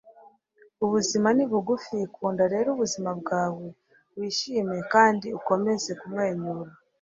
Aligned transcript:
ubuzima 0.85 1.27
ni 1.35 1.45
bugufi, 1.51 1.97
kunda 2.15 2.43
rero 2.53 2.67
ubuzima 2.75 3.11
bwawe, 3.21 3.65
wishime 4.17 4.77
kandi 4.93 5.27
ukomeze 5.39 5.91
kumwenyura 5.99 6.71